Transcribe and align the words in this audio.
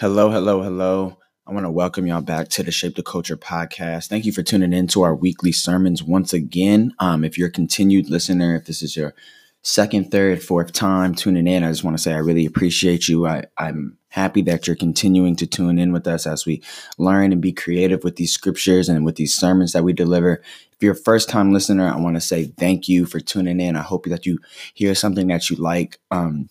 Hello, 0.00 0.28
hello, 0.28 0.60
hello. 0.60 1.18
I 1.46 1.52
want 1.52 1.66
to 1.66 1.70
welcome 1.70 2.08
y'all 2.08 2.20
back 2.20 2.48
to 2.48 2.64
the 2.64 2.72
Shape 2.72 2.96
the 2.96 3.02
Culture 3.04 3.36
podcast. 3.36 4.08
Thank 4.08 4.24
you 4.24 4.32
for 4.32 4.42
tuning 4.42 4.72
in 4.72 4.88
to 4.88 5.02
our 5.02 5.14
weekly 5.14 5.52
sermons 5.52 6.02
once 6.02 6.32
again. 6.32 6.92
Um, 6.98 7.22
if 7.22 7.38
you're 7.38 7.46
a 7.46 7.52
continued 7.52 8.10
listener, 8.10 8.56
if 8.56 8.64
this 8.64 8.82
is 8.82 8.96
your 8.96 9.14
second, 9.62 10.10
third, 10.10 10.42
fourth 10.42 10.72
time 10.72 11.14
tuning 11.14 11.46
in, 11.46 11.62
I 11.62 11.70
just 11.70 11.84
want 11.84 11.96
to 11.96 12.02
say 12.02 12.12
I 12.12 12.18
really 12.18 12.44
appreciate 12.44 13.06
you. 13.06 13.28
I, 13.28 13.44
I'm 13.56 13.96
happy 14.08 14.42
that 14.42 14.66
you're 14.66 14.74
continuing 14.74 15.36
to 15.36 15.46
tune 15.46 15.78
in 15.78 15.92
with 15.92 16.08
us 16.08 16.26
as 16.26 16.44
we 16.44 16.60
learn 16.98 17.30
and 17.30 17.40
be 17.40 17.52
creative 17.52 18.02
with 18.02 18.16
these 18.16 18.32
scriptures 18.32 18.88
and 18.88 19.04
with 19.04 19.14
these 19.14 19.32
sermons 19.32 19.74
that 19.74 19.84
we 19.84 19.92
deliver. 19.92 20.42
If 20.72 20.82
you're 20.82 20.94
a 20.94 20.96
first 20.96 21.28
time 21.28 21.52
listener, 21.52 21.88
I 21.88 21.98
want 21.98 22.16
to 22.16 22.20
say 22.20 22.46
thank 22.58 22.88
you 22.88 23.06
for 23.06 23.20
tuning 23.20 23.60
in. 23.60 23.76
I 23.76 23.82
hope 23.82 24.06
that 24.06 24.26
you 24.26 24.40
hear 24.74 24.96
something 24.96 25.28
that 25.28 25.50
you 25.50 25.56
like. 25.56 26.00
Um, 26.10 26.48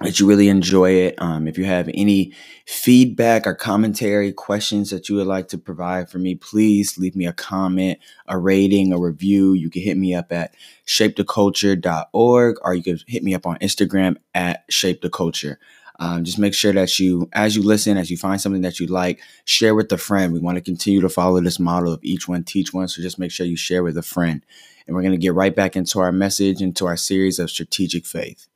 that 0.00 0.18
you 0.18 0.26
really 0.26 0.48
enjoy 0.48 0.92
it. 0.92 1.14
Um, 1.18 1.46
if 1.46 1.58
you 1.58 1.64
have 1.64 1.90
any 1.92 2.32
feedback 2.66 3.46
or 3.46 3.54
commentary, 3.54 4.32
questions 4.32 4.90
that 4.90 5.08
you 5.08 5.16
would 5.16 5.26
like 5.26 5.48
to 5.48 5.58
provide 5.58 6.08
for 6.08 6.18
me, 6.18 6.34
please 6.34 6.96
leave 6.96 7.14
me 7.14 7.26
a 7.26 7.32
comment, 7.32 7.98
a 8.26 8.38
rating, 8.38 8.92
a 8.92 8.98
review. 8.98 9.52
You 9.52 9.68
can 9.68 9.82
hit 9.82 9.98
me 9.98 10.14
up 10.14 10.32
at 10.32 10.54
shapetheculture.org 10.86 12.56
or 12.62 12.74
you 12.74 12.82
can 12.82 12.98
hit 13.06 13.22
me 13.22 13.34
up 13.34 13.46
on 13.46 13.58
Instagram 13.58 14.16
at 14.34 14.66
shapetheculture. 14.70 15.56
Um, 15.98 16.24
just 16.24 16.38
make 16.38 16.54
sure 16.54 16.72
that 16.72 16.98
you, 16.98 17.28
as 17.34 17.54
you 17.54 17.62
listen, 17.62 17.98
as 17.98 18.10
you 18.10 18.16
find 18.16 18.40
something 18.40 18.62
that 18.62 18.80
you 18.80 18.86
like, 18.86 19.20
share 19.44 19.74
with 19.74 19.92
a 19.92 19.98
friend. 19.98 20.32
We 20.32 20.40
want 20.40 20.56
to 20.56 20.62
continue 20.62 21.02
to 21.02 21.10
follow 21.10 21.42
this 21.42 21.60
model 21.60 21.92
of 21.92 22.00
each 22.02 22.26
one 22.26 22.42
teach 22.42 22.72
one. 22.72 22.88
So 22.88 23.02
just 23.02 23.18
make 23.18 23.30
sure 23.30 23.44
you 23.44 23.56
share 23.56 23.82
with 23.82 23.98
a 23.98 24.02
friend. 24.02 24.42
And 24.86 24.96
we're 24.96 25.02
going 25.02 25.12
to 25.12 25.18
get 25.18 25.34
right 25.34 25.54
back 25.54 25.76
into 25.76 26.00
our 26.00 26.10
message, 26.10 26.62
into 26.62 26.86
our 26.86 26.96
series 26.96 27.38
of 27.38 27.50
strategic 27.50 28.06
faith. 28.06 28.48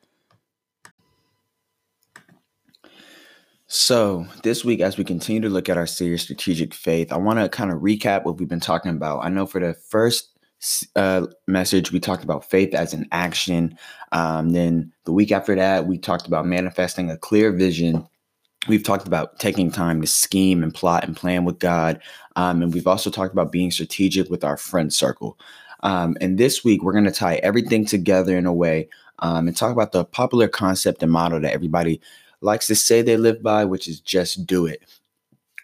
So, 3.77 4.25
this 4.45 4.65
week, 4.65 4.81
as 4.81 4.97
we 4.97 5.03
continue 5.03 5.41
to 5.41 5.49
look 5.49 5.69
at 5.69 5.77
our 5.77 5.85
series, 5.85 6.23
Strategic 6.23 6.73
Faith, 6.73 7.13
I 7.13 7.17
want 7.17 7.41
to 7.41 7.49
kind 7.49 7.73
of 7.73 7.81
recap 7.81 8.25
what 8.25 8.39
we've 8.39 8.49
been 8.49 8.61
talking 8.61 8.93
about. 8.93 9.25
I 9.25 9.29
know 9.31 9.47
for 9.47 9.61
the 9.61 9.75
first 9.75 10.31
uh, 10.95 11.27
message, 11.49 11.91
we 11.91 11.99
talked 11.99 12.23
about 12.23 12.49
faith 12.49 12.73
as 12.73 12.95
an 12.95 13.09
action. 13.11 13.77
Um, 14.13 14.51
then 14.51 14.93
the 15.07 15.13
week 15.13 15.33
after 15.33 15.57
that, 15.57 15.89
we 15.89 15.99
talked 15.99 16.29
about 16.29 16.47
manifesting 16.47 17.11
a 17.11 17.17
clear 17.17 17.51
vision. 17.51 18.07
We've 18.69 18.85
talked 18.85 19.09
about 19.09 19.41
taking 19.41 19.73
time 19.73 20.01
to 20.03 20.07
scheme 20.07 20.63
and 20.63 20.73
plot 20.73 21.03
and 21.03 21.17
plan 21.17 21.45
with 21.45 21.59
God. 21.59 22.01
Um, 22.37 22.63
and 22.63 22.73
we've 22.73 22.87
also 22.87 23.11
talked 23.11 23.33
about 23.33 23.51
being 23.51 23.73
strategic 23.73 24.31
with 24.31 24.45
our 24.45 24.57
friend 24.57 24.95
circle. 24.95 25.37
Um, 25.83 26.17
and 26.21 26.39
this 26.39 26.63
week, 26.63 26.85
we're 26.85 26.93
going 26.93 27.07
to 27.07 27.11
tie 27.11 27.41
everything 27.43 27.87
together 27.87 28.39
in 28.39 28.47
a 28.47 28.55
way 28.55 28.89
um, 29.19 29.49
and 29.49 29.57
talk 29.57 29.73
about 29.73 29.91
the 29.91 30.05
popular 30.05 30.47
concept 30.47 31.03
and 31.03 31.11
model 31.11 31.41
that 31.41 31.53
everybody 31.53 32.01
likes 32.45 32.67
to 32.69 32.75
say 32.75 33.03
they 33.03 33.17
live 33.17 33.43
by, 33.43 33.65
which 33.65 33.89
is 33.89 34.01
just 34.01 34.47
do 34.47 34.67
it. 34.67 34.83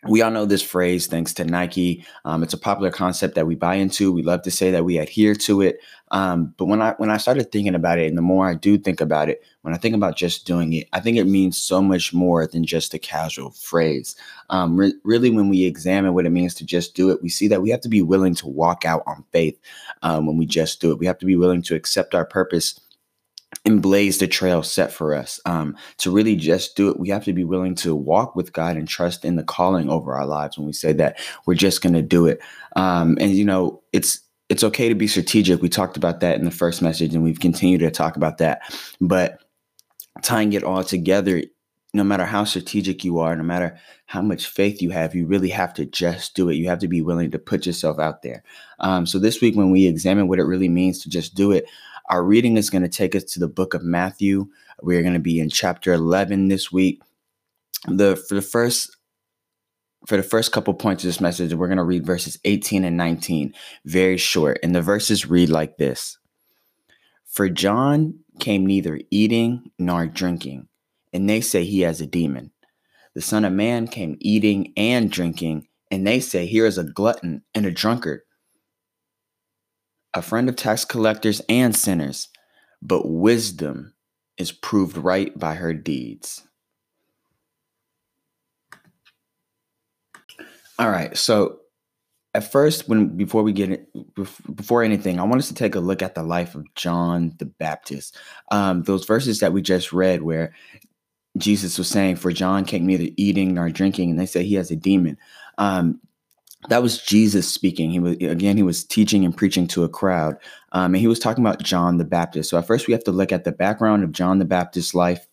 We 0.08 0.22
all 0.22 0.30
know 0.30 0.46
this 0.46 0.62
phrase 0.62 1.06
thanks 1.06 1.34
to 1.34 1.44
Nike. 1.44 2.06
Um, 2.24 2.42
it's 2.42 2.54
a 2.54 2.58
popular 2.58 2.90
concept 2.90 3.34
that 3.34 3.46
we 3.46 3.54
buy 3.54 3.74
into. 3.74 4.10
We 4.10 4.22
love 4.22 4.40
to 4.42 4.50
say 4.50 4.70
that 4.70 4.84
we 4.84 4.96
adhere 4.96 5.34
to 5.34 5.60
it. 5.60 5.78
Um, 6.10 6.54
but 6.56 6.64
when 6.64 6.80
I 6.80 6.92
when 6.92 7.10
I 7.10 7.18
started 7.18 7.52
thinking 7.52 7.74
about 7.74 7.98
it, 7.98 8.06
and 8.06 8.16
the 8.16 8.22
more 8.22 8.48
I 8.48 8.54
do 8.54 8.78
think 8.78 9.02
about 9.02 9.28
it, 9.28 9.42
when 9.60 9.74
I 9.74 9.76
think 9.76 9.94
about 9.94 10.16
just 10.16 10.46
doing 10.46 10.72
it, 10.72 10.88
I 10.94 11.00
think 11.00 11.18
it 11.18 11.24
means 11.24 11.58
so 11.58 11.82
much 11.82 12.14
more 12.14 12.46
than 12.46 12.64
just 12.64 12.94
a 12.94 12.98
casual 12.98 13.50
phrase. 13.50 14.16
Um, 14.48 14.78
re- 14.78 14.94
really, 15.04 15.28
when 15.28 15.50
we 15.50 15.64
examine 15.64 16.14
what 16.14 16.24
it 16.24 16.30
means 16.30 16.54
to 16.54 16.64
just 16.64 16.94
do 16.94 17.10
it, 17.10 17.22
we 17.22 17.28
see 17.28 17.46
that 17.48 17.60
we 17.60 17.68
have 17.68 17.82
to 17.82 17.90
be 17.90 18.00
willing 18.00 18.34
to 18.36 18.48
walk 18.48 18.86
out 18.86 19.02
on 19.06 19.22
faith 19.32 19.60
um, 20.00 20.24
when 20.24 20.38
we 20.38 20.46
just 20.46 20.80
do 20.80 20.90
it. 20.92 20.98
We 20.98 21.06
have 21.06 21.18
to 21.18 21.26
be 21.26 21.36
willing 21.36 21.62
to 21.64 21.74
accept 21.74 22.14
our 22.14 22.24
purpose 22.24 22.80
and 23.64 23.82
blaze 23.82 24.18
the 24.18 24.26
trail 24.26 24.62
set 24.62 24.92
for 24.92 25.14
us. 25.14 25.38
Um, 25.44 25.76
to 25.98 26.10
really 26.10 26.36
just 26.36 26.76
do 26.76 26.88
it, 26.90 26.98
we 26.98 27.10
have 27.10 27.24
to 27.24 27.32
be 27.32 27.44
willing 27.44 27.74
to 27.76 27.94
walk 27.94 28.34
with 28.34 28.52
God 28.52 28.76
and 28.76 28.88
trust 28.88 29.24
in 29.24 29.36
the 29.36 29.44
calling 29.44 29.90
over 29.90 30.14
our 30.14 30.26
lives. 30.26 30.56
When 30.56 30.66
we 30.66 30.72
say 30.72 30.92
that 30.94 31.18
we're 31.46 31.54
just 31.54 31.82
going 31.82 31.94
to 31.94 32.02
do 32.02 32.26
it, 32.26 32.40
um, 32.76 33.18
and 33.20 33.32
you 33.32 33.44
know, 33.44 33.82
it's 33.92 34.20
it's 34.48 34.64
okay 34.64 34.88
to 34.88 34.94
be 34.94 35.06
strategic. 35.06 35.62
We 35.62 35.68
talked 35.68 35.96
about 35.96 36.20
that 36.20 36.38
in 36.38 36.44
the 36.44 36.50
first 36.50 36.82
message, 36.82 37.14
and 37.14 37.22
we've 37.22 37.40
continued 37.40 37.80
to 37.80 37.90
talk 37.90 38.16
about 38.16 38.38
that. 38.38 38.62
But 39.00 39.40
tying 40.22 40.52
it 40.54 40.64
all 40.64 40.82
together, 40.82 41.42
no 41.92 42.04
matter 42.04 42.24
how 42.24 42.44
strategic 42.44 43.04
you 43.04 43.18
are, 43.18 43.34
no 43.36 43.42
matter 43.42 43.78
how 44.06 44.22
much 44.22 44.46
faith 44.46 44.80
you 44.80 44.90
have, 44.90 45.14
you 45.14 45.26
really 45.26 45.50
have 45.50 45.74
to 45.74 45.86
just 45.86 46.34
do 46.34 46.48
it. 46.48 46.54
You 46.54 46.68
have 46.68 46.78
to 46.80 46.88
be 46.88 47.02
willing 47.02 47.30
to 47.30 47.38
put 47.38 47.66
yourself 47.66 47.98
out 47.98 48.22
there. 48.22 48.42
Um, 48.78 49.06
so 49.06 49.18
this 49.18 49.40
week, 49.40 49.56
when 49.56 49.70
we 49.70 49.86
examine 49.86 50.28
what 50.28 50.38
it 50.38 50.44
really 50.44 50.68
means 50.68 51.00
to 51.02 51.10
just 51.10 51.34
do 51.34 51.52
it, 51.52 51.66
our 52.10 52.24
reading 52.24 52.56
is 52.56 52.70
going 52.70 52.82
to 52.82 52.88
take 52.88 53.14
us 53.14 53.22
to 53.22 53.38
the 53.40 53.48
book 53.48 53.72
of 53.72 53.84
Matthew. 53.84 54.48
We're 54.82 55.02
going 55.02 55.14
to 55.14 55.20
be 55.20 55.38
in 55.38 55.48
chapter 55.48 55.92
11 55.92 56.48
this 56.48 56.70
week. 56.72 57.00
The 57.86 58.16
for 58.16 58.34
the 58.34 58.42
first 58.42 58.96
for 60.06 60.16
the 60.16 60.22
first 60.22 60.50
couple 60.50 60.74
points 60.74 61.04
of 61.04 61.08
this 61.08 61.20
message, 61.20 61.54
we're 61.54 61.68
going 61.68 61.78
to 61.78 61.84
read 61.84 62.04
verses 62.04 62.38
18 62.44 62.84
and 62.84 62.96
19, 62.96 63.54
very 63.84 64.16
short. 64.16 64.58
And 64.62 64.74
the 64.74 64.82
verses 64.82 65.26
read 65.26 65.50
like 65.50 65.76
this 65.76 66.18
For 67.26 67.48
John 67.48 68.18
came 68.40 68.66
neither 68.66 69.00
eating 69.10 69.70
nor 69.78 70.06
drinking, 70.06 70.68
and 71.12 71.30
they 71.30 71.40
say 71.40 71.64
he 71.64 71.82
has 71.82 72.00
a 72.00 72.06
demon. 72.06 72.50
The 73.14 73.20
Son 73.20 73.44
of 73.44 73.52
Man 73.52 73.86
came 73.86 74.16
eating 74.20 74.72
and 74.76 75.10
drinking, 75.10 75.68
and 75.90 76.06
they 76.06 76.20
say, 76.20 76.46
Here 76.46 76.66
is 76.66 76.76
a 76.76 76.84
glutton 76.84 77.42
and 77.54 77.66
a 77.66 77.70
drunkard 77.70 78.22
a 80.14 80.22
friend 80.22 80.48
of 80.48 80.56
tax 80.56 80.84
collectors 80.84 81.40
and 81.48 81.74
sinners, 81.74 82.28
but 82.82 83.08
wisdom 83.08 83.94
is 84.36 84.52
proved 84.52 84.96
right 84.96 85.38
by 85.38 85.54
her 85.54 85.74
deeds. 85.74 86.42
All 90.78 90.90
right, 90.90 91.16
so 91.16 91.58
at 92.32 92.50
first, 92.50 92.88
when 92.88 93.16
before 93.16 93.42
we 93.42 93.52
get 93.52 93.70
it, 93.70 93.88
before 94.54 94.82
anything, 94.82 95.18
I 95.18 95.24
want 95.24 95.40
us 95.40 95.48
to 95.48 95.54
take 95.54 95.74
a 95.74 95.80
look 95.80 96.00
at 96.00 96.14
the 96.14 96.22
life 96.22 96.54
of 96.54 96.64
John 96.74 97.34
the 97.38 97.44
Baptist. 97.44 98.16
Um, 98.50 98.82
those 98.82 99.04
verses 99.04 99.40
that 99.40 99.52
we 99.52 99.62
just 99.62 99.92
read, 99.92 100.22
where 100.22 100.54
Jesus 101.36 101.76
was 101.76 101.88
saying, 101.88 102.16
"For 102.16 102.32
John 102.32 102.64
came 102.64 102.86
neither 102.86 103.12
eating 103.16 103.54
nor 103.54 103.68
drinking," 103.68 104.10
and 104.10 104.18
they 104.18 104.26
say 104.26 104.44
he 104.44 104.54
has 104.54 104.70
a 104.70 104.76
demon. 104.76 105.18
Um, 105.58 106.00
that 106.68 106.82
was 106.82 107.02
Jesus 107.02 107.52
speaking. 107.52 107.90
He 107.90 108.00
was 108.00 108.16
again, 108.16 108.56
he 108.56 108.62
was 108.62 108.84
teaching 108.84 109.24
and 109.24 109.36
preaching 109.36 109.66
to 109.68 109.84
a 109.84 109.88
crowd, 109.88 110.36
um, 110.72 110.94
and 110.94 111.00
he 111.00 111.06
was 111.06 111.18
talking 111.18 111.44
about 111.44 111.62
John 111.62 111.96
the 111.96 112.04
Baptist. 112.04 112.50
So 112.50 112.58
at 112.58 112.66
first, 112.66 112.86
we 112.86 112.92
have 112.92 113.04
to 113.04 113.12
look 113.12 113.32
at 113.32 113.44
the 113.44 113.52
background 113.52 114.04
of 114.04 114.12
John 114.12 114.38
the 114.38 114.44
Baptist's 114.44 114.94
life 114.94 115.26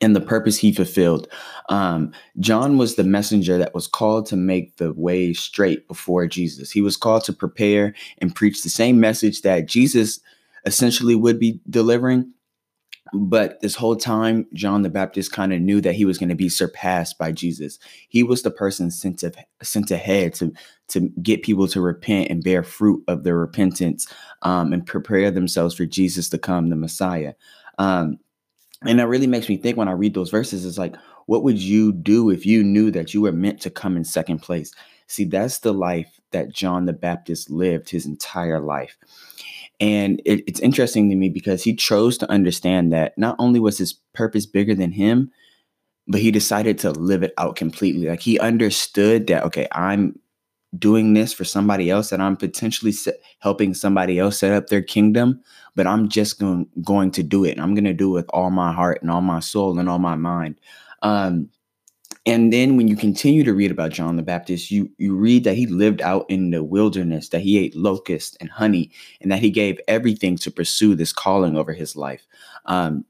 and 0.00 0.14
the 0.14 0.20
purpose 0.20 0.56
he 0.56 0.72
fulfilled. 0.72 1.28
Um, 1.68 2.12
John 2.38 2.78
was 2.78 2.94
the 2.94 3.04
messenger 3.04 3.58
that 3.58 3.74
was 3.74 3.86
called 3.86 4.26
to 4.26 4.36
make 4.36 4.76
the 4.76 4.92
way 4.92 5.32
straight 5.32 5.86
before 5.88 6.26
Jesus. 6.26 6.70
He 6.70 6.80
was 6.80 6.96
called 6.96 7.24
to 7.24 7.32
prepare 7.32 7.94
and 8.18 8.34
preach 8.34 8.62
the 8.62 8.70
same 8.70 9.00
message 9.00 9.42
that 9.42 9.66
Jesus 9.66 10.20
essentially 10.66 11.14
would 11.14 11.38
be 11.38 11.60
delivering, 11.68 12.32
but 13.12 13.60
this 13.60 13.74
whole 13.74 13.96
time, 13.96 14.46
John 14.54 14.82
the 14.82 14.90
Baptist 14.90 15.32
kind 15.32 15.52
of 15.52 15.60
knew 15.60 15.80
that 15.80 15.94
he 15.94 16.04
was 16.04 16.18
going 16.18 16.28
to 16.28 16.34
be 16.34 16.48
surpassed 16.48 17.18
by 17.18 17.32
Jesus. 17.32 17.78
He 18.08 18.22
was 18.22 18.42
the 18.42 18.50
person 18.50 18.90
sent 18.90 19.18
to, 19.20 19.32
sent 19.62 19.90
ahead 19.90 20.34
to 20.34 20.52
to 20.88 21.08
get 21.22 21.42
people 21.42 21.68
to 21.68 21.80
repent 21.80 22.30
and 22.30 22.42
bear 22.42 22.62
fruit 22.62 23.02
of 23.06 23.22
their 23.22 23.36
repentance 23.36 24.06
um, 24.42 24.72
and 24.72 24.84
prepare 24.86 25.30
themselves 25.30 25.74
for 25.74 25.86
Jesus 25.86 26.28
to 26.30 26.38
come, 26.38 26.68
the 26.68 26.76
Messiah. 26.76 27.34
Um, 27.78 28.18
and 28.82 28.98
that 28.98 29.08
really 29.08 29.26
makes 29.26 29.48
me 29.48 29.56
think 29.56 29.76
when 29.76 29.88
I 29.88 29.92
read 29.92 30.14
those 30.14 30.30
verses, 30.30 30.64
it's 30.64 30.78
like, 30.78 30.96
what 31.26 31.44
would 31.44 31.58
you 31.58 31.92
do 31.92 32.30
if 32.30 32.44
you 32.44 32.64
knew 32.64 32.90
that 32.90 33.14
you 33.14 33.20
were 33.20 33.32
meant 33.32 33.60
to 33.60 33.70
come 33.70 33.96
in 33.96 34.04
second 34.04 34.40
place? 34.40 34.72
See, 35.06 35.24
that's 35.24 35.58
the 35.58 35.72
life 35.72 36.20
that 36.32 36.52
John 36.52 36.86
the 36.86 36.92
Baptist 36.92 37.50
lived 37.50 37.90
his 37.90 38.06
entire 38.06 38.60
life. 38.60 38.96
And 39.80 40.20
it, 40.24 40.44
it's 40.46 40.60
interesting 40.60 41.08
to 41.08 41.16
me 41.16 41.28
because 41.28 41.64
he 41.64 41.74
chose 41.74 42.18
to 42.18 42.30
understand 42.30 42.92
that 42.92 43.16
not 43.16 43.36
only 43.38 43.60
was 43.60 43.78
his 43.78 43.94
purpose 44.14 44.46
bigger 44.46 44.74
than 44.74 44.92
him, 44.92 45.30
but 46.06 46.20
he 46.20 46.30
decided 46.30 46.78
to 46.80 46.90
live 46.90 47.22
it 47.22 47.32
out 47.38 47.56
completely. 47.56 48.08
Like 48.08 48.20
he 48.20 48.38
understood 48.38 49.26
that, 49.28 49.44
okay, 49.44 49.66
I'm 49.72 50.18
doing 50.78 51.14
this 51.14 51.32
for 51.32 51.44
somebody 51.44 51.90
else 51.90 52.12
and 52.12 52.22
I'm 52.22 52.36
potentially 52.36 52.92
helping 53.40 53.74
somebody 53.74 54.18
else 54.18 54.38
set 54.38 54.52
up 54.52 54.68
their 54.68 54.82
kingdom, 54.82 55.40
but 55.74 55.86
I'm 55.86 56.08
just 56.08 56.38
going, 56.38 56.68
going 56.82 57.10
to 57.12 57.22
do 57.22 57.44
it. 57.44 57.58
I'm 57.58 57.74
going 57.74 57.84
to 57.84 57.92
do 57.92 58.10
it 58.10 58.20
with 58.20 58.30
all 58.30 58.50
my 58.50 58.72
heart 58.72 59.00
and 59.02 59.10
all 59.10 59.20
my 59.20 59.40
soul 59.40 59.78
and 59.78 59.88
all 59.88 59.98
my 59.98 60.14
mind. 60.14 60.60
Um, 61.02 61.48
and 62.26 62.52
then 62.52 62.76
when 62.76 62.86
you 62.86 62.96
continue 62.96 63.44
to 63.44 63.54
read 63.54 63.70
about 63.70 63.92
John 63.92 64.16
the 64.16 64.22
Baptist, 64.22 64.70
you 64.70 64.90
you 64.98 65.16
read 65.16 65.44
that 65.44 65.56
he 65.56 65.66
lived 65.66 66.02
out 66.02 66.26
in 66.28 66.50
the 66.50 66.62
wilderness, 66.62 67.30
that 67.30 67.40
he 67.40 67.58
ate 67.58 67.74
locusts 67.74 68.36
and 68.40 68.50
honey, 68.50 68.90
and 69.20 69.32
that 69.32 69.38
he 69.40 69.50
gave 69.50 69.80
everything 69.88 70.36
to 70.38 70.50
pursue 70.50 70.94
this 70.94 71.12
calling 71.12 71.56
over 71.56 71.72
his 71.72 71.96
life. 71.96 72.26
Um, 72.66 73.04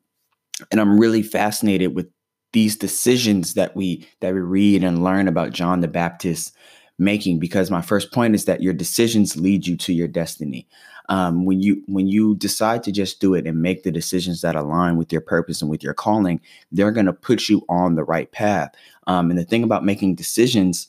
and 0.70 0.80
I'm 0.80 0.98
really 0.98 1.22
fascinated 1.22 1.94
with 1.94 2.08
these 2.52 2.76
decisions 2.76 3.54
that 3.54 3.74
we 3.74 4.08
that 4.20 4.34
we 4.34 4.40
read 4.40 4.84
and 4.84 5.02
learn 5.02 5.28
about 5.28 5.52
John 5.52 5.80
the 5.80 5.88
Baptist 5.88 6.54
making 6.98 7.38
because 7.38 7.70
my 7.70 7.80
first 7.80 8.12
point 8.12 8.34
is 8.34 8.44
that 8.44 8.62
your 8.62 8.74
decisions 8.74 9.36
lead 9.36 9.66
you 9.66 9.76
to 9.78 9.92
your 9.92 10.08
destiny. 10.08 10.68
Um, 11.08 11.44
when 11.44 11.60
you 11.60 11.82
when 11.86 12.06
you 12.06 12.36
decide 12.36 12.84
to 12.84 12.92
just 12.92 13.20
do 13.20 13.34
it 13.34 13.46
and 13.46 13.60
make 13.60 13.82
the 13.82 13.90
decisions 13.90 14.42
that 14.42 14.54
align 14.54 14.96
with 14.96 15.10
your 15.10 15.22
purpose 15.22 15.60
and 15.60 15.70
with 15.70 15.82
your 15.82 15.94
calling, 15.94 16.40
they're 16.70 16.92
going 16.92 17.06
to 17.06 17.12
put 17.12 17.48
you 17.48 17.64
on 17.68 17.96
the 17.96 18.04
right 18.04 18.30
path. 18.30 18.72
Um, 19.10 19.28
and 19.28 19.36
the 19.36 19.44
thing 19.44 19.64
about 19.64 19.84
making 19.84 20.14
decisions 20.14 20.86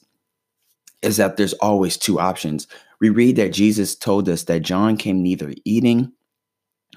is 1.02 1.18
that 1.18 1.38
there's 1.38 1.54
always 1.54 1.98
two 1.98 2.20
options. 2.20 2.68
We 3.00 3.10
read 3.10 3.36
that 3.38 3.52
Jesus 3.52 3.96
told 3.96 4.30
us 4.30 4.44
that 4.44 4.60
John 4.60 4.96
came 4.96 5.24
neither 5.24 5.56
eating 5.66 6.12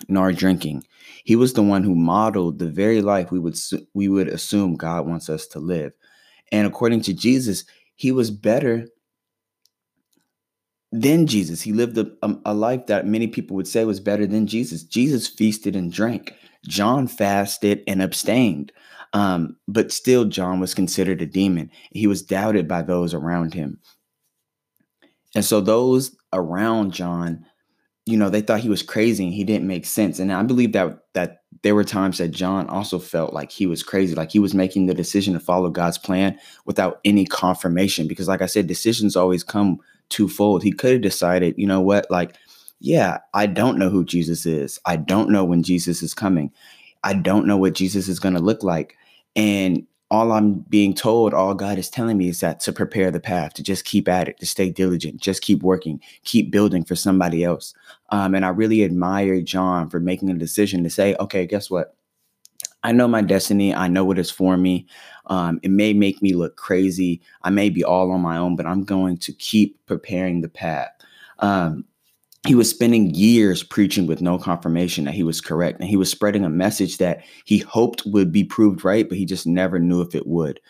nor 0.07 0.33
drinking. 0.33 0.85
He 1.25 1.35
was 1.35 1.55
the 1.55 1.63
one 1.63 1.83
who 1.83 1.95
modeled 1.95 2.59
the 2.59 2.69
very 2.69 3.01
life 3.01 3.31
we 3.31 3.39
would 3.39 3.57
we 3.95 4.07
would 4.07 4.29
assume 4.29 4.77
God 4.77 5.07
wants 5.07 5.31
us 5.31 5.47
to 5.47 5.59
live. 5.61 5.95
And 6.53 6.67
according 6.67 7.01
to 7.03 7.15
Jesus, 7.15 7.65
he 7.95 8.13
was 8.13 8.31
better 8.31 8.87
than 10.95 11.27
Jesus. 11.27 11.61
He 11.61 11.73
lived 11.73 11.99
a, 11.99 12.11
a, 12.45 12.55
life 12.55 12.87
that 12.87 13.07
many 13.07 13.27
people 13.27 13.57
would 13.57 13.67
say 13.67 13.85
was 13.85 14.01
better 14.01 14.27
than 14.27 14.47
Jesus. 14.47 14.85
Jesus 14.85 15.27
feasted 15.27 15.75
and 15.75 15.93
drank. 15.93 16.35
John 16.67 17.09
fasted 17.09 17.83
and 17.87 18.01
abstained. 18.01 18.73
Um, 19.13 19.57
but 19.67 19.93
still, 19.93 20.25
John 20.25 20.61
was 20.61 20.75
considered 20.75 21.21
a 21.21 21.27
demon. 21.27 21.71
He 21.91 22.07
was 22.07 22.23
doubted 22.23 22.69
by 22.69 22.83
those 22.83 23.13
around 23.13 23.55
him. 23.55 23.81
And 25.35 25.45
so, 25.45 25.61
those 25.61 26.17
around 26.33 26.93
John 26.93 27.45
you 28.07 28.19
know, 28.19 28.29
they 28.29 28.43
thought 28.43 28.61
he 28.61 28.69
was 28.69 28.83
crazy 28.83 29.25
and 29.25 29.33
he 29.33 29.45
didn't 29.45 29.67
make 29.67 29.87
sense. 29.87 30.19
And 30.19 30.31
I 30.33 30.43
believe 30.43 30.73
that 30.73 30.99
that 31.15 31.39
there 31.63 31.75
were 31.75 31.85
times 31.85 32.19
that 32.19 32.29
John 32.29 32.69
also 32.69 32.99
felt 32.99 33.33
like 33.33 33.51
he 33.51 33.67
was 33.67 33.83
crazy, 33.83 34.15
like 34.15 34.31
he 34.31 34.39
was 34.39 34.55
making 34.55 34.87
the 34.87 34.95
decision 34.95 35.33
to 35.33 35.41
follow 35.41 35.71
God's 35.71 35.97
plan 35.97 36.39
without 36.67 37.01
any 37.05 37.25
confirmation. 37.25 38.07
Because, 38.07 38.29
like 38.29 38.43
I 38.43 38.47
said, 38.47 38.67
decisions 38.67 39.17
always 39.17 39.43
come 39.43 39.81
twofold. 40.15 40.63
He 40.63 40.73
could 40.73 40.93
have 40.93 41.03
decided, 41.03 41.55
you 41.59 41.67
know 41.67 41.81
what, 41.81 42.07
like, 42.11 42.37
yeah, 42.81 43.19
I 43.33 43.47
don't 43.47 43.79
know 43.79 43.91
who 43.91 44.05
Jesus 44.05 44.47
is. 44.47 44.79
I 44.87 44.97
don't 44.97 45.31
know 45.31 45.45
when 45.45 45.63
Jesus 45.63 46.03
is 46.03 46.15
coming. 46.15 46.53
I 47.03 47.15
don't 47.15 47.47
know 47.47 47.57
what 47.57 47.75
Jesus 47.75 48.09
is 48.09 48.21
going 48.21 48.35
to 48.35 48.41
look 48.41 48.63
like. 48.63 48.97
And 49.35 49.87
all 50.11 50.33
I'm 50.33 50.61
being 50.69 50.95
told, 50.95 51.35
all 51.35 51.55
God 51.55 51.79
is 51.79 51.91
telling 51.91 52.17
me 52.17 52.29
is 52.29 52.41
that 52.41 52.61
to 52.61 52.73
prepare 52.73 53.11
the 53.11 53.21
path, 53.21 53.55
to 53.55 53.63
just 53.63 53.85
keep 53.85 54.07
at 54.07 54.29
it, 54.29 54.39
to 54.39 54.47
stay 54.47 54.71
diligent, 54.71 55.21
just 55.21 55.43
keep 55.43 55.63
working, 55.63 56.01
keep 56.23 56.51
building 56.53 56.85
for 56.85 56.95
somebody 56.95 57.43
else. 57.43 57.75
Um, 58.11 58.35
and 58.35 58.45
I 58.45 58.51
really 58.51 58.85
admire 58.85 59.41
John 59.41 59.91
for 59.91 59.99
making 59.99 60.31
a 60.31 60.35
decision 60.35 60.85
to 60.85 60.91
say, 60.91 61.17
okay, 61.19 61.47
guess 61.47 61.69
what? 61.71 61.97
I 62.85 62.93
know 62.93 63.09
my 63.09 63.23
destiny. 63.23 63.75
I 63.75 63.89
know 63.89 64.05
what 64.05 64.19
is 64.19 64.31
for 64.31 64.57
me. 64.57 64.87
Um, 65.27 65.59
it 65.63 65.71
may 65.71 65.95
make 65.95 66.21
me 66.23 66.35
look 66.35 66.57
crazy. 66.57 67.23
I 67.43 67.51
may 67.51 67.71
be 67.71 67.83
all 67.83 68.13
on 68.13 68.21
my 68.21 68.37
own, 68.37 68.57
but 68.57 68.67
I'm 68.67 68.85
going 68.85 69.17
to 69.19 69.33
keep 69.33 69.85
preparing 69.87 70.43
the 70.43 70.51
path. 70.51 70.91
Um, 71.39 71.87
he 72.47 72.55
was 72.55 72.69
spending 72.69 73.15
years 73.15 73.63
preaching 73.63 74.07
with 74.07 74.21
no 74.21 74.37
confirmation 74.39 75.05
that 75.05 75.15
he 75.15 75.23
was 75.23 75.41
correct. 75.41 75.81
And 75.81 75.89
he 75.89 75.97
was 75.97 76.11
spreading 76.11 76.45
a 76.45 76.51
message 76.51 76.99
that 76.99 77.25
he 77.47 77.59
hoped 77.59 78.03
would 78.05 78.31
be 78.31 78.45
proved 78.45 78.85
right, 78.85 79.09
but 79.09 79.17
he 79.17 79.25
just 79.25 79.47
never 79.47 79.79
knew 79.79 80.03
if 80.03 80.15
it 80.15 80.27
would. 80.27 80.61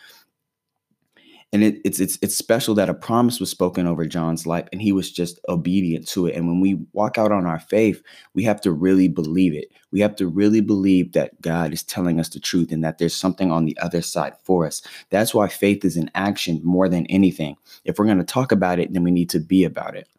And 1.55 1.63
it, 1.63 1.79
it's 1.85 2.01
it's 2.01 2.19
it's 2.21 2.35
special 2.35 2.75
that 2.75 2.89
a 2.89 2.93
promise 2.93 3.39
was 3.39 3.49
spoken 3.49 3.87
over 3.87 4.05
John's 4.05 4.45
life, 4.45 4.67
and 4.73 4.81
he 4.81 4.91
was 4.91 5.09
just 5.09 5.39
obedient 5.47 6.05
to 6.09 6.27
it. 6.27 6.35
And 6.35 6.49
when 6.49 6.59
we 6.59 6.85
walk 6.91 7.17
out 7.17 7.31
on 7.31 7.45
our 7.45 7.61
faith, 7.61 8.03
we 8.33 8.43
have 8.43 8.59
to 8.59 8.73
really 8.73 9.07
believe 9.07 9.53
it. 9.53 9.71
We 9.91 10.01
have 10.01 10.17
to 10.17 10.27
really 10.27 10.59
believe 10.59 11.13
that 11.13 11.39
God 11.39 11.71
is 11.71 11.81
telling 11.81 12.19
us 12.19 12.27
the 12.27 12.41
truth 12.41 12.73
and 12.73 12.83
that 12.83 12.97
there's 12.97 13.15
something 13.15 13.53
on 13.53 13.63
the 13.63 13.77
other 13.81 14.01
side 14.01 14.33
for 14.43 14.65
us. 14.65 14.81
That's 15.11 15.33
why 15.33 15.47
faith 15.47 15.85
is 15.85 15.95
in 15.95 16.11
action 16.13 16.59
more 16.61 16.89
than 16.89 17.05
anything. 17.05 17.55
If 17.85 17.99
we're 17.99 18.03
going 18.03 18.17
to 18.17 18.25
talk 18.25 18.51
about 18.51 18.79
it, 18.79 18.91
then 18.91 19.05
we 19.05 19.11
need 19.11 19.29
to 19.29 19.39
be 19.39 19.63
about 19.63 19.95
it. 19.95 20.09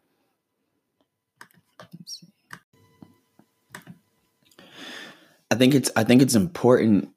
I 5.51 5.55
think 5.55 5.75
it's 5.75 5.91
I 5.95 6.03
think 6.03 6.23
it's 6.23 6.33
important 6.33 7.09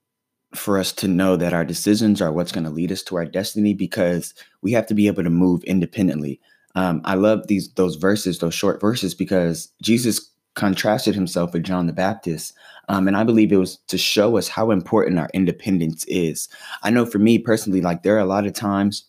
for 0.54 0.78
us 0.78 0.92
to 0.92 1.08
know 1.08 1.36
that 1.36 1.52
our 1.52 1.64
decisions 1.64 2.20
are 2.20 2.32
what's 2.32 2.52
going 2.52 2.64
to 2.64 2.70
lead 2.70 2.90
us 2.90 3.02
to 3.04 3.16
our 3.16 3.24
destiny 3.24 3.74
because 3.74 4.34
we 4.62 4.72
have 4.72 4.86
to 4.86 4.94
be 4.94 5.06
able 5.06 5.22
to 5.22 5.30
move 5.30 5.62
independently. 5.64 6.40
Um, 6.74 7.00
I 7.04 7.14
love 7.14 7.46
these 7.46 7.72
those 7.74 7.96
verses, 7.96 8.38
those 8.38 8.54
short 8.54 8.80
verses, 8.80 9.14
because 9.14 9.68
Jesus 9.82 10.30
contrasted 10.54 11.14
himself 11.14 11.52
with 11.52 11.64
John 11.64 11.86
the 11.86 11.92
Baptist, 11.92 12.54
um, 12.88 13.06
and 13.06 13.16
I 13.16 13.24
believe 13.24 13.52
it 13.52 13.56
was 13.56 13.76
to 13.88 13.98
show 13.98 14.36
us 14.36 14.48
how 14.48 14.70
important 14.70 15.18
our 15.18 15.30
independence 15.34 16.04
is. 16.06 16.48
I 16.82 16.90
know 16.90 17.06
for 17.06 17.18
me 17.18 17.38
personally, 17.38 17.80
like 17.80 18.02
there 18.02 18.16
are 18.16 18.20
a 18.20 18.24
lot 18.24 18.46
of 18.46 18.52
times 18.52 19.04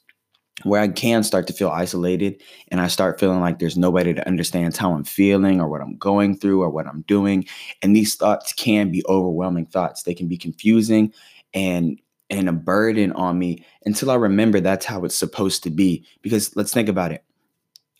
where 0.64 0.82
I 0.82 0.88
can 0.88 1.24
start 1.24 1.48
to 1.48 1.54
feel 1.54 1.70
isolated 1.70 2.42
and 2.70 2.82
I 2.82 2.88
start 2.88 3.20
feeling 3.20 3.40
like 3.40 3.60
there's 3.60 3.78
nobody 3.78 4.14
that 4.14 4.28
understands 4.28 4.78
how 4.78 4.94
I'm 4.94 5.04
feeling 5.04 5.60
or 5.62 5.68
what 5.68 5.82
I'm 5.82 5.98
going 5.98 6.38
through 6.38 6.62
or 6.62 6.70
what 6.70 6.88
I'm 6.88 7.02
doing. 7.08 7.46
And 7.82 7.96
these 7.96 8.16
thoughts 8.16 8.54
can 8.54 8.92
be 8.92 9.04
overwhelming 9.08 9.66
thoughts. 9.66 10.04
They 10.04 10.14
can 10.14 10.28
be 10.28 10.38
confusing 10.38 11.14
and 11.54 12.00
and 12.30 12.48
a 12.48 12.54
burden 12.54 13.12
on 13.12 13.38
me 13.38 13.66
until 13.86 14.10
I 14.10 14.16
remember 14.16 14.62
that's 14.62 14.86
how 14.86 15.04
it's 15.04 15.16
supposed 15.16 15.64
to 15.64 15.70
be. 15.70 16.06
Because 16.22 16.56
let's 16.56 16.74
think 16.74 16.88
about 16.88 17.12
it. 17.12 17.24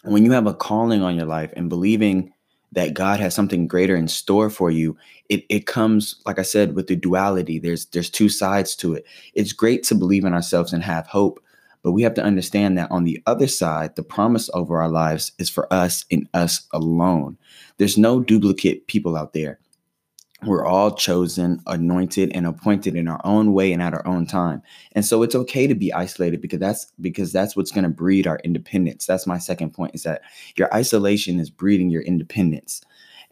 When 0.04 0.24
you 0.24 0.32
have 0.32 0.48
a 0.48 0.54
calling 0.54 1.04
on 1.04 1.18
your 1.18 1.26
life 1.26 1.52
and 1.56 1.70
believing 1.70 2.34
that 2.72 2.94
God 2.94 3.20
has 3.20 3.36
something 3.36 3.68
greater 3.68 3.96
in 3.96 4.08
store 4.08 4.50
for 4.50 4.72
you, 4.72 4.98
it, 5.30 5.44
it 5.50 5.68
comes, 5.68 6.22
like 6.26 6.40
I 6.40 6.44
said, 6.44 6.76
with 6.76 6.88
the 6.88 6.96
duality. 6.96 7.60
There's 7.60 7.86
there's 7.88 8.10
two 8.10 8.30
sides 8.30 8.76
to 8.78 8.94
it. 8.94 9.06
It's 9.34 9.52
great 9.52 9.84
to 9.84 9.96
believe 9.96 10.24
in 10.24 10.34
ourselves 10.34 10.72
and 10.72 10.84
have 10.84 11.08
hope, 11.08 11.44
but 11.84 11.92
we 11.92 12.04
have 12.04 12.14
to 12.16 12.24
understand 12.24 12.78
that 12.78 12.92
on 12.92 13.04
the 13.04 13.22
other 13.26 13.48
side, 13.48 13.96
the 13.96 14.04
promise 14.04 14.50
over 14.54 14.82
our 14.82 14.90
lives 14.90 15.32
is 15.40 15.50
for 15.50 15.72
us 15.74 16.06
and 16.12 16.28
us 16.34 16.68
alone. 16.74 17.38
There's 17.78 17.98
no 17.98 18.20
duplicate 18.20 18.88
people 18.88 19.16
out 19.16 19.34
there. 19.34 19.60
We're 20.44 20.66
all 20.66 20.96
chosen, 20.96 21.62
anointed, 21.68 22.32
and 22.34 22.48
appointed 22.48 22.96
in 22.96 23.08
our 23.08 23.22
own 23.24 23.54
way 23.54 23.72
and 23.72 23.82
at 23.82 23.94
our 23.94 24.06
own 24.08 24.26
time. 24.26 24.64
And 24.94 25.06
so 25.06 25.22
it's 25.22 25.36
okay 25.36 25.68
to 25.68 25.76
be 25.76 25.94
isolated 25.94 26.42
because 26.42 26.60
that's 26.60 26.92
because 27.00 27.32
that's 27.32 27.56
what's 27.56 27.72
going 27.72 27.84
to 27.84 27.90
breed 27.90 28.26
our 28.26 28.40
independence. 28.44 29.06
That's 29.06 29.28
my 29.28 29.38
second 29.38 29.72
point 29.72 29.94
is 29.94 30.02
that 30.04 30.24
your 30.56 30.74
isolation 30.74 31.40
is 31.40 31.52
breeding 31.52 31.92
your 31.92 32.02
independence. 32.02 32.82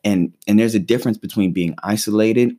And 0.03 0.33
and 0.47 0.59
there's 0.59 0.75
a 0.75 0.79
difference 0.79 1.17
between 1.17 1.51
being 1.51 1.75
isolated 1.83 2.55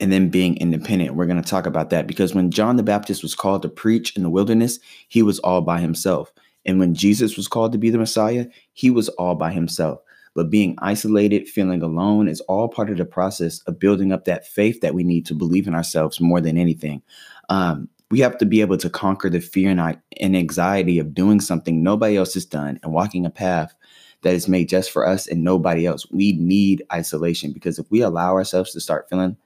and 0.00 0.10
then 0.10 0.30
being 0.30 0.56
independent. 0.56 1.14
We're 1.14 1.26
going 1.26 1.42
to 1.42 1.48
talk 1.48 1.66
about 1.66 1.90
that 1.90 2.06
because 2.06 2.34
when 2.34 2.50
John 2.50 2.76
the 2.76 2.82
Baptist 2.82 3.22
was 3.22 3.34
called 3.34 3.62
to 3.62 3.68
preach 3.68 4.16
in 4.16 4.22
the 4.22 4.30
wilderness, 4.30 4.78
he 5.08 5.22
was 5.22 5.38
all 5.40 5.60
by 5.60 5.78
himself. 5.78 6.32
And 6.64 6.78
when 6.78 6.94
Jesus 6.94 7.36
was 7.36 7.48
called 7.48 7.72
to 7.72 7.78
be 7.78 7.90
the 7.90 7.98
Messiah, 7.98 8.46
he 8.72 8.90
was 8.90 9.08
all 9.10 9.34
by 9.34 9.52
himself. 9.52 10.00
But 10.34 10.50
being 10.50 10.76
isolated, 10.78 11.48
feeling 11.48 11.82
alone 11.82 12.28
is 12.28 12.40
all 12.42 12.68
part 12.68 12.90
of 12.90 12.96
the 12.96 13.04
process 13.04 13.60
of 13.62 13.78
building 13.78 14.12
up 14.12 14.24
that 14.24 14.46
faith 14.46 14.80
that 14.80 14.94
we 14.94 15.04
need 15.04 15.26
to 15.26 15.34
believe 15.34 15.66
in 15.66 15.74
ourselves 15.74 16.20
more 16.20 16.40
than 16.40 16.56
anything. 16.56 17.02
Um, 17.48 17.88
we 18.10 18.20
have 18.20 18.38
to 18.38 18.46
be 18.46 18.60
able 18.60 18.78
to 18.78 18.90
conquer 18.90 19.28
the 19.28 19.40
fear 19.40 19.70
and 19.70 20.36
anxiety 20.36 20.98
of 20.98 21.14
doing 21.14 21.40
something 21.40 21.82
nobody 21.82 22.16
else 22.16 22.34
has 22.34 22.44
done 22.44 22.78
and 22.82 22.92
walking 22.92 23.26
a 23.26 23.30
path 23.30 23.74
that 24.22 24.34
is 24.34 24.48
made 24.48 24.68
just 24.68 24.90
for 24.90 25.06
us 25.06 25.26
and 25.26 25.42
nobody 25.42 25.86
else. 25.86 26.06
We 26.10 26.32
need 26.32 26.82
isolation 26.92 27.52
because 27.52 27.78
if 27.78 27.90
we 27.90 28.00
allow 28.00 28.32
ourselves 28.32 28.72
to 28.72 28.80
start 28.80 29.08
feeling 29.08 29.36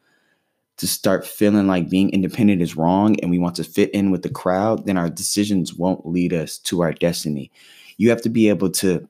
to 0.79 0.87
start 0.87 1.27
feeling 1.27 1.67
like 1.67 1.89
being 1.89 2.11
independent 2.11 2.61
is 2.61 2.77
wrong 2.77 3.17
and 3.21 3.31
we 3.31 3.39
want 3.39 3.57
to 3.57 3.65
fit 3.65 3.91
in 3.91 4.11
with 4.11 4.23
the 4.23 4.29
crowd, 4.29 4.87
then 4.87 4.97
our 4.97 5.09
decisions 5.09 5.75
won't 5.75 6.07
lead 6.07 6.33
us 6.33 6.59
to 6.59 6.83
our 6.83 6.93
destiny. 6.93 7.51
You 7.97 8.11
have 8.11 8.23
to 8.23 8.29
be 8.29 8.49
able 8.49 8.71
to 8.73 9.09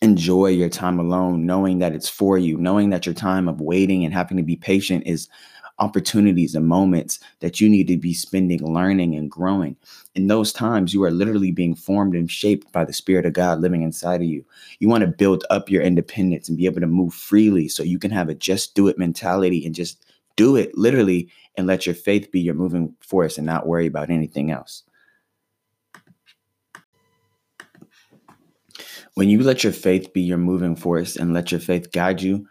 enjoy 0.00 0.48
your 0.48 0.68
time 0.68 0.98
alone, 0.98 1.46
knowing 1.46 1.78
that 1.78 1.94
it's 1.94 2.08
for 2.08 2.36
you, 2.36 2.58
knowing 2.58 2.90
that 2.90 3.06
your 3.06 3.14
time 3.14 3.48
of 3.48 3.60
waiting 3.60 4.04
and 4.04 4.12
having 4.12 4.36
to 4.36 4.42
be 4.42 4.56
patient 4.56 5.04
is 5.06 5.28
opportunities 5.78 6.54
and 6.54 6.66
moments 6.66 7.18
that 7.40 7.60
you 7.60 7.68
need 7.68 7.88
to 7.88 7.96
be 7.96 8.12
spending 8.12 8.64
learning 8.64 9.14
and 9.14 9.30
growing. 9.30 9.76
In 10.14 10.26
those 10.26 10.52
times, 10.52 10.92
you 10.92 11.02
are 11.04 11.10
literally 11.10 11.50
being 11.50 11.74
formed 11.74 12.14
and 12.14 12.30
shaped 12.30 12.70
by 12.72 12.84
the 12.84 12.92
Spirit 12.92 13.26
of 13.26 13.32
God 13.32 13.60
living 13.60 13.82
inside 13.82 14.20
of 14.20 14.26
you. 14.26 14.44
You 14.80 14.88
want 14.88 15.02
to 15.02 15.08
build 15.08 15.44
up 15.50 15.70
your 15.70 15.82
independence 15.82 16.48
and 16.48 16.58
be 16.58 16.66
able 16.66 16.80
to 16.80 16.86
move 16.86 17.14
freely 17.14 17.68
so 17.68 17.82
you 17.82 17.98
can 17.98 18.10
have 18.10 18.28
a 18.28 18.34
just 18.34 18.74
do 18.74 18.88
it 18.88 18.98
mentality 18.98 19.64
and 19.64 19.74
just 19.74 20.04
do 20.36 20.56
it 20.56 20.76
literally 20.76 21.30
and 21.56 21.66
let 21.66 21.86
your 21.86 21.94
faith 21.94 22.30
be 22.30 22.40
your 22.40 22.54
moving 22.54 22.94
force 23.00 23.38
and 23.38 23.46
not 23.46 23.66
worry 23.66 23.86
about 23.86 24.10
anything 24.10 24.50
else. 24.50 24.84
When 29.14 29.28
you 29.28 29.42
let 29.42 29.62
your 29.62 29.72
faith 29.72 30.12
be 30.12 30.22
your 30.22 30.38
moving 30.38 30.74
force 30.74 31.16
and 31.16 31.34
let 31.34 31.50
your 31.52 31.60
faith 31.60 31.92
guide 31.92 32.22
you, 32.22 32.46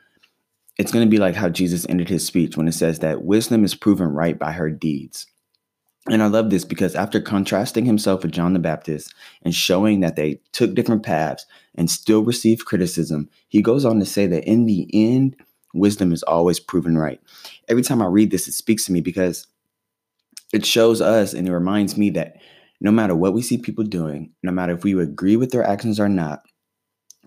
it's 0.77 0.91
going 0.91 1.05
to 1.05 1.09
be 1.09 1.17
like 1.17 1.35
how 1.35 1.49
Jesus 1.49 1.85
ended 1.89 2.09
his 2.09 2.25
speech 2.25 2.55
when 2.55 2.67
it 2.67 2.73
says 2.73 2.99
that 2.99 3.23
wisdom 3.23 3.63
is 3.63 3.75
proven 3.75 4.09
right 4.09 4.37
by 4.37 4.51
her 4.51 4.69
deeds. 4.69 5.27
And 6.09 6.23
I 6.23 6.27
love 6.27 6.49
this 6.49 6.65
because 6.65 6.95
after 6.95 7.21
contrasting 7.21 7.85
himself 7.85 8.23
with 8.23 8.31
John 8.31 8.53
the 8.53 8.59
Baptist 8.59 9.13
and 9.43 9.53
showing 9.53 9.99
that 9.99 10.15
they 10.15 10.39
took 10.51 10.73
different 10.73 11.03
paths 11.03 11.45
and 11.75 11.89
still 11.89 12.23
received 12.23 12.65
criticism, 12.65 13.29
he 13.47 13.61
goes 13.61 13.85
on 13.85 13.99
to 13.99 14.05
say 14.05 14.25
that 14.27 14.45
in 14.45 14.65
the 14.65 14.89
end, 14.93 15.35
wisdom 15.73 16.11
is 16.11 16.23
always 16.23 16.59
proven 16.59 16.97
right. 16.97 17.21
Every 17.67 17.83
time 17.83 18.01
I 18.01 18.07
read 18.07 18.31
this, 18.31 18.47
it 18.47 18.53
speaks 18.53 18.85
to 18.85 18.91
me 18.91 19.01
because 19.01 19.47
it 20.53 20.65
shows 20.65 21.01
us 21.01 21.33
and 21.33 21.47
it 21.47 21.53
reminds 21.53 21.97
me 21.97 22.09
that 22.11 22.37
no 22.79 22.91
matter 22.91 23.15
what 23.15 23.33
we 23.33 23.41
see 23.41 23.57
people 23.57 23.83
doing, 23.83 24.31
no 24.43 24.51
matter 24.51 24.73
if 24.73 24.83
we 24.83 24.99
agree 24.99 25.35
with 25.35 25.51
their 25.51 25.63
actions 25.63 25.99
or 25.99 26.09
not, 26.09 26.43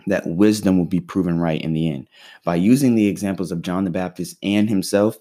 that 0.07 0.27
wisdom 0.27 0.79
will 0.79 0.85
be 0.85 1.01
proven 1.01 1.39
right 1.39 1.63
in 1.63 1.73
the 1.73 1.89
end. 1.89 2.09
By 2.45 2.57
using 2.57 2.95
the 2.95 3.07
examples 3.07 3.51
of 3.51 3.63
John 3.63 3.85
the 3.85 3.91
Baptist 3.91 4.37
and 4.43 4.69
himself, 4.69 5.17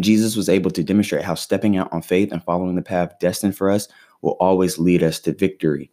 Jesus 0.00 0.34
was 0.34 0.48
able 0.48 0.70
to 0.72 0.82
demonstrate 0.82 1.24
how 1.24 1.34
stepping 1.34 1.76
out 1.76 1.92
on 1.92 2.02
faith 2.02 2.32
and 2.32 2.42
following 2.42 2.74
the 2.74 2.82
path 2.82 3.14
destined 3.20 3.56
for 3.56 3.70
us 3.70 3.86
will 4.22 4.36
always 4.40 4.78
lead 4.78 5.02
us 5.02 5.20
to 5.20 5.32
victory. 5.32 5.90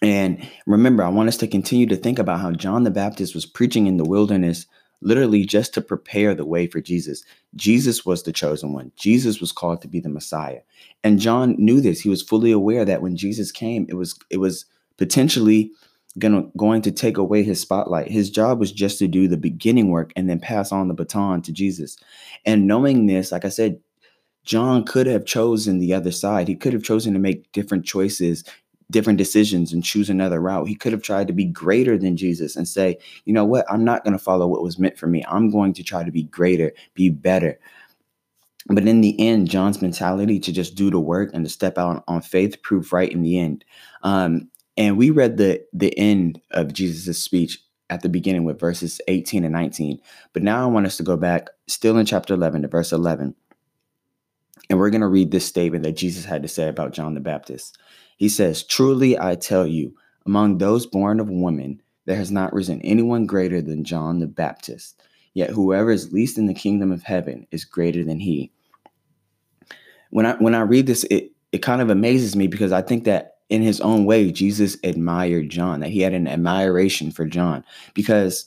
And 0.00 0.48
remember, 0.66 1.02
I 1.02 1.08
want 1.08 1.28
us 1.28 1.36
to 1.38 1.48
continue 1.48 1.86
to 1.86 1.96
think 1.96 2.18
about 2.18 2.40
how 2.40 2.52
John 2.52 2.84
the 2.84 2.90
Baptist 2.90 3.34
was 3.34 3.46
preaching 3.46 3.88
in 3.88 3.96
the 3.96 4.04
wilderness 4.04 4.66
literally 5.00 5.44
just 5.44 5.74
to 5.74 5.80
prepare 5.80 6.34
the 6.34 6.44
way 6.46 6.66
for 6.66 6.80
Jesus. 6.80 7.22
Jesus 7.54 8.04
was 8.04 8.22
the 8.22 8.32
chosen 8.32 8.72
one. 8.72 8.92
Jesus 8.96 9.40
was 9.40 9.52
called 9.52 9.80
to 9.82 9.88
be 9.88 10.00
the 10.00 10.08
Messiah. 10.08 10.60
And 11.04 11.20
John 11.20 11.54
knew 11.58 11.80
this. 11.80 12.00
He 12.00 12.08
was 12.08 12.22
fully 12.22 12.50
aware 12.52 12.84
that 12.84 13.02
when 13.02 13.16
Jesus 13.16 13.52
came, 13.52 13.86
it 13.88 13.94
was 13.94 14.18
it 14.30 14.38
was 14.38 14.64
potentially 14.96 15.70
gonna 16.18 16.44
going 16.56 16.82
to 16.82 16.90
take 16.90 17.16
away 17.16 17.42
his 17.42 17.60
spotlight. 17.60 18.10
His 18.10 18.30
job 18.30 18.58
was 18.58 18.72
just 18.72 18.98
to 18.98 19.06
do 19.06 19.28
the 19.28 19.36
beginning 19.36 19.90
work 19.90 20.12
and 20.16 20.28
then 20.28 20.40
pass 20.40 20.72
on 20.72 20.88
the 20.88 20.94
baton 20.94 21.42
to 21.42 21.52
Jesus. 21.52 21.96
And 22.44 22.66
knowing 22.66 23.06
this, 23.06 23.30
like 23.30 23.44
I 23.44 23.50
said, 23.50 23.80
John 24.44 24.84
could 24.84 25.06
have 25.06 25.26
chosen 25.26 25.78
the 25.78 25.92
other 25.92 26.10
side. 26.10 26.48
He 26.48 26.56
could 26.56 26.72
have 26.72 26.82
chosen 26.82 27.12
to 27.12 27.18
make 27.18 27.52
different 27.52 27.84
choices, 27.84 28.44
different 28.90 29.18
decisions, 29.18 29.72
and 29.72 29.84
choose 29.84 30.08
another 30.08 30.40
route. 30.40 30.68
He 30.68 30.74
could 30.74 30.92
have 30.92 31.02
tried 31.02 31.26
to 31.28 31.32
be 31.32 31.44
greater 31.44 31.98
than 31.98 32.16
Jesus 32.16 32.56
and 32.56 32.66
say, 32.66 32.98
you 33.24 33.32
know 33.32 33.44
what, 33.44 33.70
I'm 33.70 33.84
not 33.84 34.04
going 34.04 34.12
to 34.12 34.22
follow 34.22 34.46
what 34.46 34.62
was 34.62 34.78
meant 34.78 34.98
for 34.98 35.06
me. 35.06 35.24
I'm 35.28 35.50
going 35.50 35.74
to 35.74 35.82
try 35.82 36.04
to 36.04 36.10
be 36.10 36.24
greater, 36.24 36.72
be 36.94 37.10
better. 37.10 37.58
But 38.68 38.86
in 38.86 39.00
the 39.00 39.18
end, 39.18 39.48
John's 39.48 39.80
mentality 39.80 40.38
to 40.40 40.52
just 40.52 40.74
do 40.74 40.90
the 40.90 41.00
work 41.00 41.30
and 41.32 41.44
to 41.44 41.50
step 41.50 41.78
out 41.78 42.04
on 42.06 42.20
faith 42.20 42.62
proved 42.62 42.92
right 42.92 43.10
in 43.10 43.22
the 43.22 43.38
end. 43.38 43.64
Um, 44.02 44.50
and 44.76 44.96
we 44.96 45.10
read 45.10 45.38
the 45.38 45.64
the 45.72 45.96
end 45.98 46.40
of 46.52 46.72
Jesus' 46.72 47.22
speech 47.22 47.58
at 47.90 48.02
the 48.02 48.08
beginning 48.08 48.44
with 48.44 48.60
verses 48.60 49.00
18 49.08 49.44
and 49.44 49.52
19. 49.52 49.98
But 50.32 50.42
now 50.42 50.62
I 50.62 50.66
want 50.66 50.86
us 50.86 50.96
to 50.98 51.02
go 51.02 51.16
back, 51.16 51.48
still 51.66 51.96
in 51.96 52.06
chapter 52.06 52.34
11, 52.34 52.62
to 52.62 52.68
verse 52.68 52.92
11. 52.92 53.34
And 54.70 54.78
we're 54.78 54.90
going 54.90 55.00
to 55.00 55.08
read 55.08 55.30
this 55.30 55.46
statement 55.46 55.84
that 55.84 55.96
Jesus 55.96 56.24
had 56.24 56.42
to 56.42 56.48
say 56.48 56.68
about 56.68 56.92
John 56.92 57.14
the 57.14 57.20
Baptist. 57.20 57.78
He 58.18 58.28
says, 58.28 58.62
Truly 58.62 59.18
I 59.18 59.34
tell 59.36 59.66
you, 59.66 59.94
among 60.26 60.58
those 60.58 60.84
born 60.84 61.20
of 61.20 61.30
women, 61.30 61.80
there 62.04 62.16
has 62.16 62.30
not 62.30 62.52
risen 62.52 62.82
anyone 62.82 63.26
greater 63.26 63.62
than 63.62 63.84
John 63.84 64.18
the 64.18 64.26
Baptist. 64.26 65.00
Yet 65.34 65.50
whoever 65.50 65.90
is 65.90 66.12
least 66.12 66.36
in 66.36 66.46
the 66.46 66.54
kingdom 66.54 66.92
of 66.92 67.04
heaven 67.04 67.46
is 67.50 67.64
greater 67.64 68.04
than 68.04 68.20
he. 68.20 68.50
When 70.10 70.26
I 70.26 70.34
when 70.34 70.54
I 70.54 70.60
read 70.60 70.86
this, 70.86 71.04
it 71.04 71.32
it 71.52 71.58
kind 71.58 71.80
of 71.80 71.90
amazes 71.90 72.34
me 72.34 72.46
because 72.46 72.72
I 72.72 72.82
think 72.82 73.04
that 73.04 73.36
in 73.48 73.62
his 73.62 73.80
own 73.80 74.04
way, 74.04 74.30
Jesus 74.30 74.76
admired 74.84 75.48
John, 75.48 75.80
that 75.80 75.90
he 75.90 76.00
had 76.00 76.12
an 76.12 76.26
admiration 76.26 77.10
for 77.10 77.24
John, 77.24 77.64
because 77.94 78.46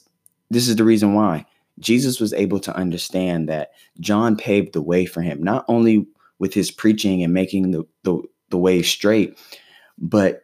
this 0.50 0.68
is 0.68 0.76
the 0.76 0.84
reason 0.84 1.14
why. 1.14 1.46
Jesus 1.78 2.20
was 2.20 2.32
able 2.34 2.60
to 2.60 2.76
understand 2.76 3.48
that 3.48 3.72
John 3.98 4.36
paved 4.36 4.74
the 4.74 4.82
way 4.82 5.06
for 5.06 5.22
him, 5.22 5.42
not 5.42 5.64
only 5.68 6.06
with 6.38 6.52
his 6.52 6.70
preaching 6.70 7.22
and 7.22 7.32
making 7.32 7.70
the, 7.70 7.84
the, 8.02 8.22
the 8.50 8.58
way 8.58 8.82
straight, 8.82 9.38
but 9.98 10.42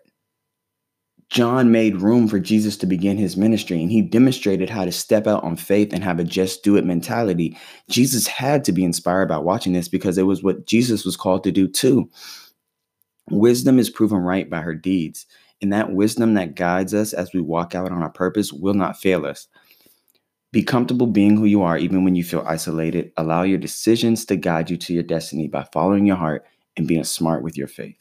John 1.31 1.71
made 1.71 2.01
room 2.01 2.27
for 2.27 2.39
Jesus 2.39 2.77
to 2.79 2.87
begin 2.87 3.19
his 3.19 3.37
ministry 3.37 3.83
and 3.83 3.91
he 3.91 4.01
demonstrated 4.01 4.71
how 4.71 4.87
to 4.87 4.93
step 4.93 5.27
out 5.27 5.45
on 5.45 5.57
faith 5.57 5.93
and 5.93 6.03
have 6.03 6.19
a 6.19 6.25
just 6.25 6.65
do 6.65 6.77
it 6.77 6.87
mentality. 6.87 7.57
Jesus 7.91 8.27
had 8.27 8.65
to 8.65 8.73
be 8.73 8.83
inspired 8.83 9.29
by 9.29 9.37
watching 9.37 9.75
this 9.75 9.89
because 9.89 10.17
it 10.17 10.23
was 10.23 10.43
what 10.43 10.67
Jesus 10.67 11.05
was 11.05 11.17
called 11.17 11.45
to 11.45 11.53
do 11.53 11.69
too. 11.69 12.11
Wisdom 13.31 13.79
is 13.79 13.91
proven 13.91 14.19
right 14.19 14.49
by 14.49 14.61
her 14.61 14.75
deeds, 14.75 15.27
and 15.61 15.71
that 15.71 15.93
wisdom 15.93 16.33
that 16.35 16.55
guides 16.55 16.95
us 16.95 17.13
as 17.13 17.35
we 17.35 17.43
walk 17.43 17.75
out 17.75 17.93
on 17.93 18.03
our 18.03 18.11
purpose 18.11 18.53
will 18.53 18.73
not 18.73 18.99
fail 18.99 19.27
us. 19.27 19.49
Be 20.51 20.63
comfortable 20.63 21.07
being 21.07 21.37
who 21.37 21.45
you 21.45 21.61
are, 21.61 21.77
even 21.77 22.05
when 22.05 22.15
you 22.15 22.25
feel 22.25 22.43
isolated. 22.47 23.13
Allow 23.19 23.43
your 23.43 23.59
decisions 23.59 24.25
to 24.27 24.37
guide 24.37 24.71
you 24.71 24.79
to 24.79 24.95
your 24.95 25.03
destiny 25.03 25.47
by 25.47 25.69
following 25.75 26.07
your 26.07 26.17
heart 26.17 26.47
and 26.79 26.89
being 26.89 27.05
smart 27.05 27.43
with 27.43 27.59
your 27.59 27.69
faith. 27.69 27.99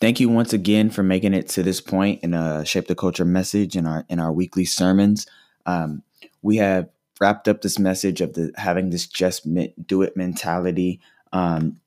Thank 0.00 0.20
you 0.20 0.28
once 0.28 0.52
again 0.52 0.90
for 0.90 1.02
making 1.02 1.34
it 1.34 1.48
to 1.50 1.62
this 1.62 1.80
point 1.80 2.22
in 2.22 2.34
a 2.34 2.64
shape 2.64 2.88
the 2.88 2.94
culture 2.94 3.24
message 3.24 3.76
in 3.76 3.86
our 3.86 4.04
in 4.08 4.18
our 4.18 4.32
weekly 4.32 4.64
sermons. 4.64 5.26
Um, 5.66 6.02
we 6.42 6.56
have 6.56 6.88
wrapped 7.20 7.48
up 7.48 7.62
this 7.62 7.78
message 7.78 8.20
of 8.20 8.34
the 8.34 8.52
having 8.56 8.90
this 8.90 9.06
just 9.06 9.46
do 9.86 10.02
it 10.02 10.16
mentality. 10.16 11.00
Um, 11.32 11.80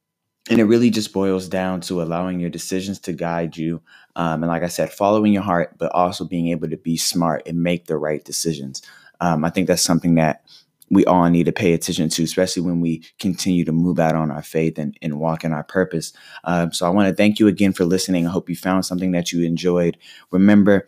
and 0.50 0.60
it 0.60 0.66
really 0.66 0.90
just 0.90 1.14
boils 1.14 1.50
down 1.50 1.82
to 1.82 2.02
allowing 2.02 2.40
your 2.40 2.50
decisions 2.50 3.00
to 3.00 3.14
guide 3.14 3.58
you 3.58 3.82
um, 4.16 4.44
and 4.44 4.48
like 4.48 4.64
i 4.64 4.68
said 4.68 4.92
following 4.92 5.34
your 5.34 5.44
heart 5.44 5.76
but 5.78 5.92
also 5.94 6.26
being 6.26 6.48
able 6.48 6.70
to 6.70 6.78
be 6.78 6.98
smart 6.98 7.46
and 7.48 7.62
make 7.62 7.86
the 7.86 7.98
right 7.98 8.24
decisions 8.24 8.82
um, 9.20 9.44
i 9.44 9.50
think 9.50 9.68
that's 9.68 9.82
something 9.82 10.16
that 10.16 10.44
we 10.90 11.06
all 11.06 11.30
need 11.30 11.46
to 11.46 11.52
pay 11.52 11.74
attention 11.74 12.10
to 12.10 12.24
especially 12.24 12.62
when 12.62 12.82
we 12.82 13.04
continue 13.20 13.66
to 13.66 13.72
move 13.72 14.00
out 14.00 14.16
on 14.16 14.32
our 14.32 14.44
faith 14.44 14.78
and, 14.78 14.98
and 15.02 15.20
walk 15.20 15.44
in 15.44 15.54
our 15.54 15.64
purpose 15.64 16.14
um, 16.46 16.72
so 16.72 16.86
i 16.86 16.90
want 16.90 17.08
to 17.08 17.16
thank 17.16 17.40
you 17.40 17.48
again 17.48 17.74
for 17.74 17.86
listening 17.86 18.26
i 18.28 18.30
hope 18.30 18.50
you 18.50 18.56
found 18.56 18.86
something 18.86 19.12
that 19.12 19.32
you 19.32 19.46
enjoyed 19.46 19.98
remember 20.32 20.88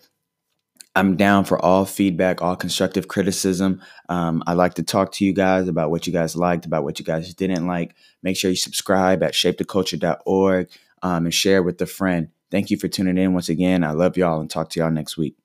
I'm 0.96 1.15
down 1.15 1.46
for 1.46 1.63
all 1.63 1.86
feedback, 1.86 2.41
all 2.41 2.58
constructive 2.58 3.08
criticism. 3.08 3.82
Um, 4.10 4.44
I 4.48 4.53
like 4.53 4.74
to 4.74 4.84
talk 4.84 5.12
to 5.13 5.25
you 5.25 5.34
guys 5.34 5.68
about 5.68 5.91
what 5.91 6.08
you 6.08 6.13
guys 6.13 6.36
liked, 6.36 6.65
about 6.65 6.84
what 6.84 7.00
you 7.00 7.06
guys 7.06 7.34
didn't 7.34 7.68
like. 7.68 7.96
Make 8.24 8.36
sure 8.36 8.50
you 8.50 8.58
subscribe 8.58 9.24
at 9.24 9.34
shapetheculture.org 9.34 10.70
um, 11.03 11.25
and 11.25 11.34
share 11.34 11.63
with 11.63 11.82
a 11.82 11.86
friend. 11.86 12.29
Thank 12.51 12.70
you 12.70 12.77
for 12.77 12.88
tuning 12.88 13.18
in 13.18 13.34
once 13.34 13.50
again. 13.50 13.84
I 13.84 13.91
love 13.91 14.18
y'all 14.18 14.41
and 14.41 14.50
talk 14.50 14.70
to 14.72 14.79
y'all 14.79 14.91
next 14.91 15.15
week. 15.15 15.38